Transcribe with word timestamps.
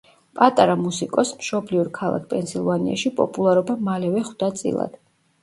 პატარა 0.37 0.77
მუსიკოსს 0.85 1.37
მშობლიურ 1.41 1.91
ქალაქ 1.97 2.25
პენსილვანიაში 2.31 3.13
პოპულარობა 3.21 3.77
მალევე 3.91 4.27
ხვდა 4.33 4.53
წილად. 4.65 4.99